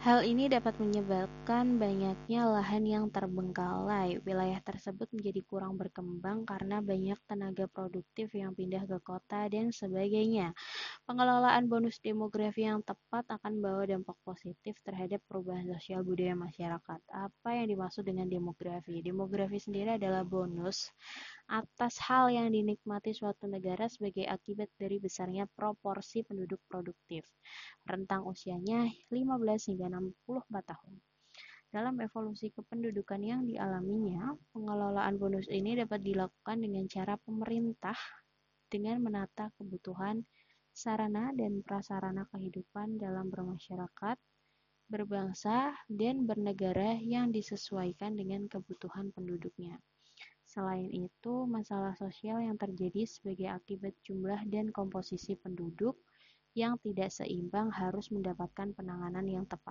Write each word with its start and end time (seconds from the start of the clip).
Hal 0.00 0.24
ini 0.24 0.48
dapat 0.48 0.80
menyebabkan 0.80 1.76
banyaknya 1.76 2.48
lahan 2.48 2.88
yang 2.88 3.12
terbengkalai. 3.12 4.16
Wilayah 4.24 4.56
tersebut 4.64 5.12
menjadi 5.12 5.44
kurang 5.44 5.76
berkembang 5.76 6.48
karena 6.48 6.80
banyak 6.80 7.20
tenaga 7.28 7.68
produktif 7.68 8.32
yang 8.32 8.56
pindah 8.56 8.88
ke 8.88 8.96
kota 9.04 9.44
dan 9.52 9.68
sebagainya. 9.68 10.56
Pengelolaan 11.10 11.66
bonus 11.66 11.98
demografi 11.98 12.62
yang 12.62 12.86
tepat 12.86 13.26
akan 13.34 13.58
membawa 13.58 13.82
dampak 13.82 14.14
positif 14.22 14.78
terhadap 14.86 15.18
perubahan 15.26 15.66
sosial 15.66 16.06
budaya 16.06 16.38
masyarakat. 16.38 17.02
Apa 17.10 17.50
yang 17.50 17.66
dimaksud 17.66 18.06
dengan 18.06 18.30
demografi? 18.30 19.02
Demografi 19.02 19.58
sendiri 19.58 19.98
adalah 19.98 20.22
bonus 20.22 20.86
atas 21.50 21.98
hal 22.06 22.30
yang 22.30 22.54
dinikmati 22.54 23.10
suatu 23.10 23.50
negara 23.50 23.90
sebagai 23.90 24.22
akibat 24.22 24.70
dari 24.78 25.02
besarnya 25.02 25.50
proporsi 25.50 26.22
penduduk 26.22 26.62
produktif. 26.70 27.26
Rentang 27.82 28.30
usianya 28.30 28.86
15 29.10 29.66
hingga 29.66 29.90
64 29.90 30.62
tahun. 30.62 30.94
Dalam 31.74 31.98
evolusi 32.06 32.54
kependudukan 32.54 33.18
yang 33.18 33.50
dialaminya, 33.50 34.30
pengelolaan 34.54 35.18
bonus 35.18 35.50
ini 35.50 35.74
dapat 35.74 36.06
dilakukan 36.06 36.62
dengan 36.62 36.86
cara 36.86 37.18
pemerintah 37.18 37.98
dengan 38.70 39.02
menata 39.02 39.50
kebutuhan 39.58 40.22
sarana 40.70 41.34
dan 41.34 41.66
prasarana 41.66 42.24
kehidupan 42.30 42.96
dalam 42.96 43.28
bermasyarakat, 43.28 44.16
berbangsa, 44.86 45.74
dan 45.90 46.24
bernegara 46.30 46.94
yang 47.02 47.34
disesuaikan 47.34 48.14
dengan 48.14 48.46
kebutuhan 48.46 49.10
penduduknya. 49.10 49.82
Selain 50.46 50.86
itu, 50.90 51.34
masalah 51.50 51.94
sosial 51.98 52.42
yang 52.42 52.54
terjadi 52.54 53.06
sebagai 53.06 53.50
akibat 53.50 53.94
jumlah 54.06 54.46
dan 54.46 54.70
komposisi 54.70 55.34
penduduk 55.34 55.98
yang 56.54 56.78
tidak 56.82 57.10
seimbang 57.10 57.70
harus 57.70 58.10
mendapatkan 58.14 58.70
penanganan 58.74 59.26
yang 59.26 59.46
tepat. 59.46 59.58